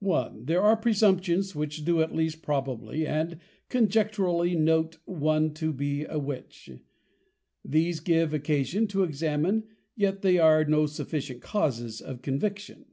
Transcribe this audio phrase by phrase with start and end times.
[0.00, 0.30] I.
[0.44, 6.20] _There are +Presumptions+, which do at least probably and conjecturally note one to be a
[6.20, 6.70] +Witch+.
[7.64, 9.64] These give occasion to Examine,
[9.96, 12.84] yet they are no sufficient Causes of Conviction.